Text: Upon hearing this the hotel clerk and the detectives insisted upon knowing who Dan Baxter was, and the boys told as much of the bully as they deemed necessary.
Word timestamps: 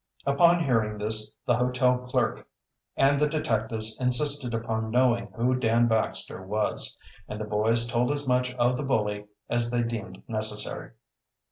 Upon 0.25 0.63
hearing 0.63 0.97
this 0.97 1.37
the 1.45 1.57
hotel 1.57 1.95
clerk 1.99 2.47
and 2.97 3.19
the 3.19 3.29
detectives 3.29 3.99
insisted 4.01 4.51
upon 4.51 4.89
knowing 4.89 5.27
who 5.35 5.53
Dan 5.53 5.87
Baxter 5.87 6.43
was, 6.43 6.97
and 7.27 7.39
the 7.39 7.45
boys 7.45 7.85
told 7.87 8.11
as 8.11 8.27
much 8.27 8.51
of 8.55 8.77
the 8.77 8.83
bully 8.83 9.27
as 9.47 9.69
they 9.69 9.83
deemed 9.83 10.23
necessary. 10.27 10.93